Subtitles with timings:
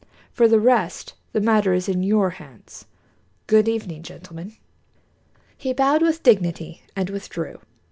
[0.31, 2.85] For the rest, the matter is in your hands.
[3.45, 4.57] Good evening, gentlemen."
[5.55, 7.59] He bowed with dignity and withdrew.